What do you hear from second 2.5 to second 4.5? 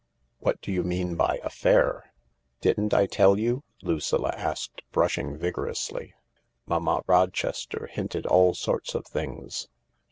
'?""Didn't I tell you?" Lucilla